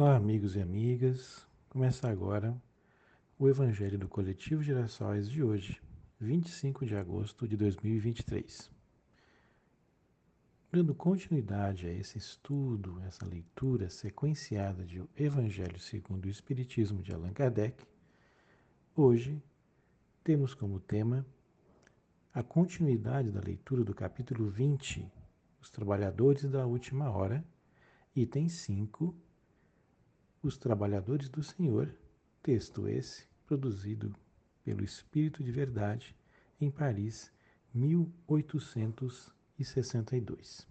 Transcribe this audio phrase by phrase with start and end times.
[0.00, 1.46] Olá, amigos e amigas.
[1.68, 2.56] Começa agora
[3.38, 5.78] o Evangelho do Coletivo Girassóis de hoje,
[6.18, 8.70] 25 de agosto de 2023.
[10.72, 17.12] Dando continuidade a esse estudo, essa leitura sequenciada de O Evangelho segundo o Espiritismo de
[17.12, 17.84] Allan Kardec,
[18.96, 19.38] hoje
[20.24, 21.26] temos como tema
[22.32, 25.06] a continuidade da leitura do capítulo 20,
[25.60, 27.44] Os Trabalhadores da Última Hora,
[28.16, 29.14] item 5,
[30.42, 31.94] Os Trabalhadores do Senhor,
[32.42, 34.16] texto esse produzido
[34.64, 36.16] pelo Espírito de Verdade
[36.58, 37.30] em Paris,
[37.74, 40.66] 1862.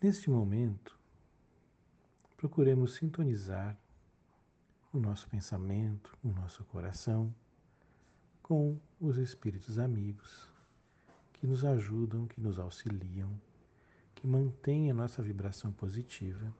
[0.00, 0.96] Neste momento,
[2.36, 3.76] procuremos sintonizar
[4.92, 7.34] o nosso pensamento, o nosso coração
[8.40, 10.48] com os espíritos amigos
[11.32, 13.28] que nos ajudam, que nos auxiliam,
[14.14, 16.54] que mantêm a nossa vibração positiva,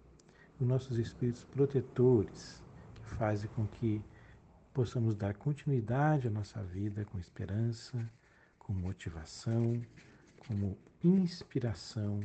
[0.60, 2.62] os nossos espíritos protetores,
[2.94, 4.02] que fazem com que
[4.74, 8.10] possamos dar continuidade à nossa vida com esperança,
[8.58, 9.80] com motivação,
[10.46, 12.20] como inspiração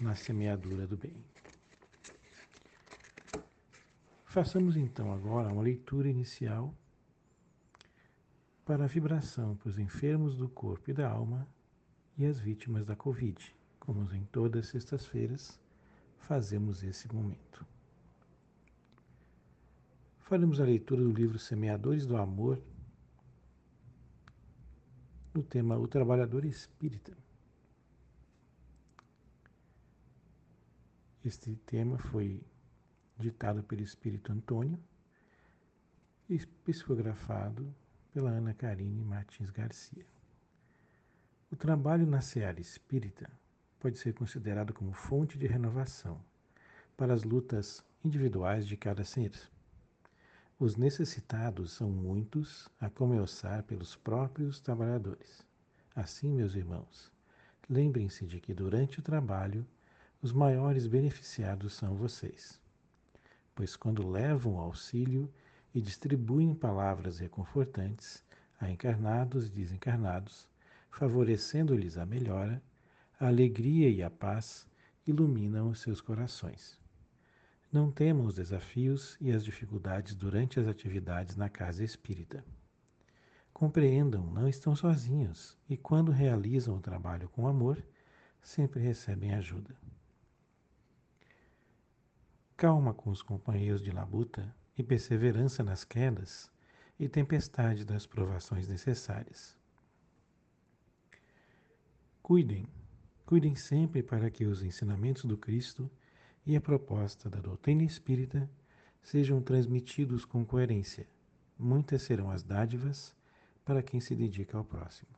[0.00, 1.14] na semeadura do bem.
[4.24, 6.74] Façamos então agora uma leitura inicial
[8.64, 11.46] para a vibração para os enfermos do corpo e da alma
[12.16, 15.60] e as vítimas da Covid, como em todas as sextas-feiras
[16.26, 17.66] fazemos esse momento.
[20.20, 22.62] Faremos a leitura do livro Semeadores do Amor,
[25.34, 27.16] no tema O Trabalhador Espírita.
[31.24, 32.42] Este tema foi
[33.18, 34.78] ditado pelo Espírito Antônio
[36.28, 37.74] e psicografado
[38.12, 40.06] pela Ana Karine Martins Garcia.
[41.50, 43.30] O trabalho na seara espírita
[43.82, 46.20] pode ser considerado como fonte de renovação
[46.96, 49.32] para as lutas individuais de cada ser.
[50.56, 55.44] Os necessitados são muitos, a começar pelos próprios trabalhadores.
[55.96, 57.10] Assim, meus irmãos,
[57.68, 59.66] lembrem-se de que durante o trabalho
[60.22, 62.60] os maiores beneficiados são vocês.
[63.52, 65.28] Pois quando levam auxílio
[65.74, 68.22] e distribuem palavras reconfortantes
[68.60, 70.46] a encarnados e desencarnados,
[70.88, 72.62] favorecendo-lhes a melhora,
[73.22, 74.66] a alegria e a paz
[75.06, 76.76] iluminam os seus corações.
[77.70, 82.44] Não temam os desafios e as dificuldades durante as atividades na casa espírita.
[83.52, 87.80] Compreendam, não estão sozinhos e, quando realizam o trabalho com amor,
[88.42, 89.72] sempre recebem ajuda.
[92.56, 96.50] Calma com os companheiros de labuta e perseverança nas quedas
[96.98, 99.56] e tempestade das provações necessárias.
[102.20, 102.66] Cuidem,
[103.24, 105.90] cuidem sempre para que os ensinamentos do Cristo
[106.44, 108.50] e a proposta da doutrina espírita
[109.02, 111.06] sejam transmitidos com coerência.
[111.58, 113.14] Muitas serão as dádivas
[113.64, 115.10] para quem se dedica ao próximo.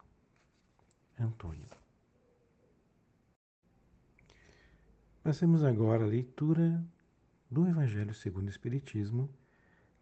[1.19, 1.69] Antônio.
[5.23, 6.85] Passemos agora à leitura
[7.51, 9.31] do Evangelho segundo o Espiritismo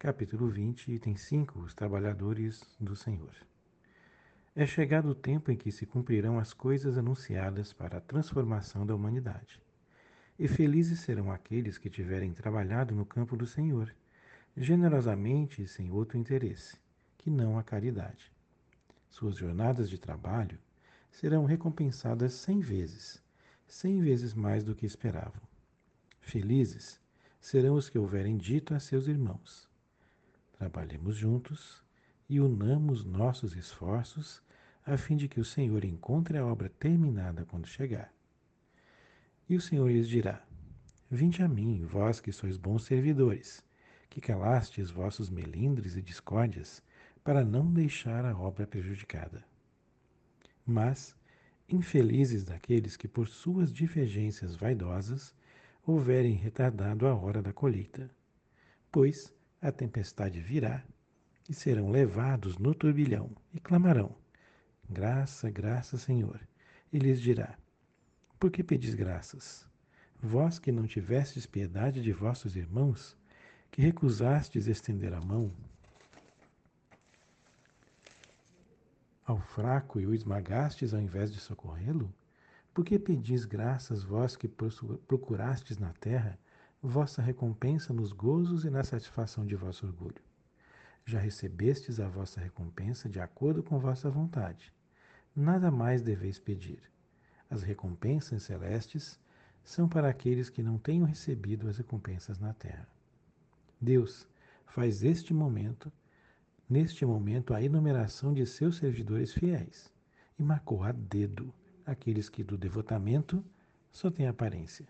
[0.03, 3.33] capítulo 20, item 5, os trabalhadores do Senhor.
[4.55, 8.93] É chegado o tempo em que se cumprirão as coisas anunciadas para a transformação da
[8.93, 9.59] humanidade.
[10.37, 13.91] E felizes serão aqueles que tiverem trabalhado no campo do Senhor,
[14.55, 16.77] generosamente e sem outro interesse,
[17.17, 18.31] que não a caridade.
[19.09, 20.59] Suas jornadas de trabalho
[21.09, 23.23] serão recompensadas cem vezes,
[23.65, 25.41] cem vezes mais do que esperavam.
[26.21, 27.01] Felizes
[27.41, 29.67] serão os que houverem dito a seus irmãos:
[30.59, 31.82] Trabalhemos juntos
[32.33, 34.41] e unamos nossos esforços
[34.83, 38.11] a fim de que o Senhor encontre a obra terminada quando chegar.
[39.47, 40.43] E o Senhor lhes dirá:
[41.11, 43.63] Vinde a mim, vós que sois bons servidores,
[44.09, 46.81] que calastes vossos melindres e discórdias,
[47.23, 49.45] para não deixar a obra prejudicada.
[50.65, 51.15] Mas,
[51.69, 55.35] infelizes daqueles que por suas divergências vaidosas
[55.85, 58.09] houverem retardado a hora da colheita,
[58.91, 59.31] pois
[59.61, 60.83] a tempestade virá
[61.49, 64.15] e serão levados no turbilhão e clamarão:
[64.89, 66.39] Graça, graça, Senhor.
[66.91, 67.57] E lhes dirá:
[68.39, 69.67] Por que pedis graças?
[70.21, 73.17] Vós que não tivestes piedade de vossos irmãos,
[73.71, 75.51] que recusastes estender a mão
[79.25, 82.13] ao fraco e o esmagastes ao invés de socorrê-lo?
[82.73, 86.39] Por que pedis graças, vós que procurastes na terra
[86.81, 90.21] vossa recompensa nos gozos e na satisfação de vosso orgulho.
[91.05, 94.73] Já recebestes a vossa recompensa de acordo com vossa vontade.
[95.35, 96.79] Nada mais deveis pedir.
[97.49, 99.19] As recompensas celestes
[99.63, 102.87] são para aqueles que não tenham recebido as recompensas na terra.
[103.81, 104.27] Deus
[104.65, 105.91] faz este momento,
[106.69, 109.91] neste momento, a enumeração de seus servidores fiéis
[110.39, 111.53] e marcou a dedo
[111.85, 113.43] aqueles que do devotamento
[113.91, 114.87] só têm aparência,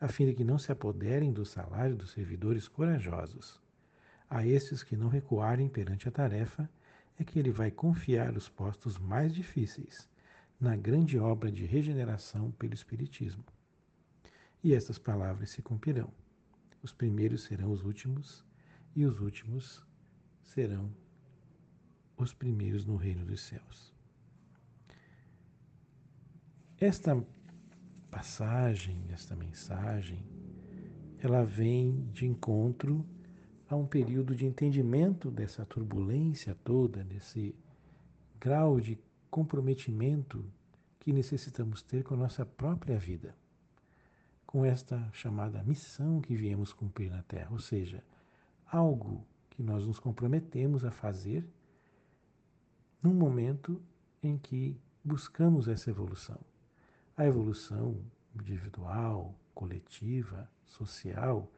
[0.00, 3.61] a fim de que não se apoderem do salário dos servidores corajosos.
[4.34, 6.66] A estes que não recuarem perante a tarefa,
[7.18, 10.08] é que ele vai confiar os postos mais difíceis
[10.58, 13.44] na grande obra de regeneração pelo Espiritismo.
[14.64, 16.10] E estas palavras se cumprirão.
[16.82, 18.42] Os primeiros serão os últimos,
[18.96, 19.84] e os últimos
[20.42, 20.90] serão
[22.16, 23.92] os primeiros no reino dos céus.
[26.80, 27.22] Esta
[28.10, 30.24] passagem, esta mensagem,
[31.18, 33.06] ela vem de encontro
[33.72, 37.54] a um período de entendimento dessa turbulência toda, desse
[38.38, 38.98] grau de
[39.30, 40.44] comprometimento
[41.00, 43.34] que necessitamos ter com a nossa própria vida,
[44.46, 48.04] com esta chamada missão que viemos cumprir na Terra, ou seja,
[48.66, 51.42] algo que nós nos comprometemos a fazer
[53.02, 53.80] num momento
[54.22, 56.38] em que buscamos essa evolução.
[57.16, 57.96] A evolução
[58.34, 61.50] individual, coletiva, social,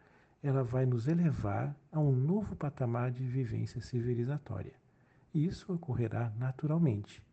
[0.44, 4.74] ela vai nos elevar a um novo patamar de vivência civilizatória.
[5.32, 7.24] E isso ocorrerá naturalmente,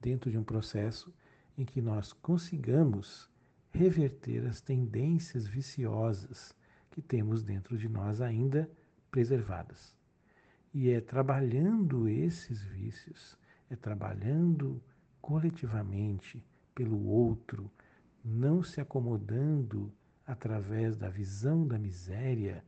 [0.00, 1.14] dentro de um processo
[1.56, 3.30] em que nós consigamos
[3.70, 6.52] reverter as tendências viciosas
[6.90, 8.68] que temos dentro de nós ainda
[9.08, 9.94] preservadas.
[10.74, 13.38] E é trabalhando esses vícios,
[13.70, 14.82] é trabalhando
[15.20, 16.44] coletivamente
[16.74, 17.70] pelo outro,
[18.24, 19.92] não se acomodando
[20.28, 22.62] através da visão da miséria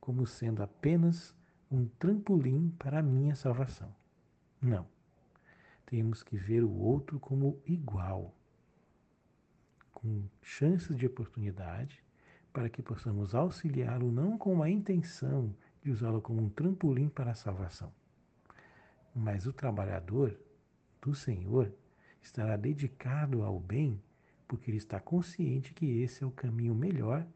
[0.00, 1.36] como sendo apenas
[1.70, 3.94] um trampolim para a minha salvação.
[4.60, 4.86] Não.
[5.84, 8.34] Temos que ver o outro como igual,
[9.92, 12.02] com chances de oportunidade,
[12.50, 17.34] para que possamos auxiliá-lo não com a intenção de usá-lo como um trampolim para a
[17.34, 17.92] salvação.
[19.14, 20.34] Mas o trabalhador
[21.02, 21.70] do Senhor
[22.22, 24.00] estará dedicado ao bem
[24.46, 27.26] porque ele está consciente que esse é o caminho melhor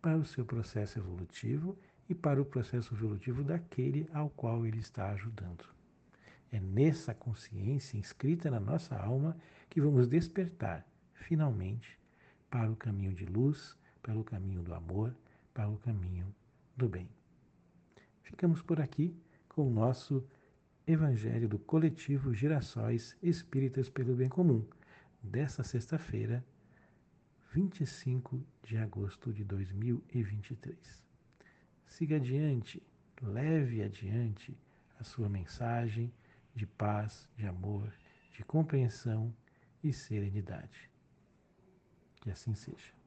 [0.00, 1.76] para o seu processo evolutivo
[2.08, 5.64] e para o processo evolutivo daquele ao qual ele está ajudando.
[6.50, 9.36] É nessa consciência inscrita na nossa alma
[9.68, 11.98] que vamos despertar, finalmente,
[12.48, 15.14] para o caminho de luz, para o caminho do amor,
[15.52, 16.34] para o caminho
[16.76, 17.08] do bem.
[18.22, 19.14] Ficamos por aqui
[19.48, 20.24] com o nosso
[20.86, 24.64] Evangelho do Coletivo Girassóis Espíritas pelo Bem Comum,
[25.22, 26.44] desta sexta-feira,
[27.52, 30.76] 25 de agosto de 2023.
[31.86, 32.82] Siga adiante,
[33.22, 34.56] leve adiante
[34.98, 36.12] a sua mensagem
[36.54, 37.92] de paz, de amor,
[38.32, 39.34] de compreensão
[39.82, 40.90] e serenidade.
[42.20, 42.97] Que assim seja.